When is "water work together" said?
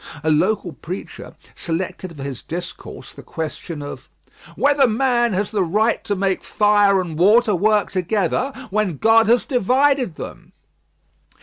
7.19-8.51